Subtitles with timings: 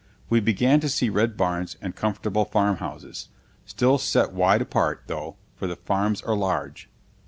[0.31, 3.29] We began to see red barns and comfortable farmhouses,
[3.67, 6.89] still set wide apart, though, for the farms are large.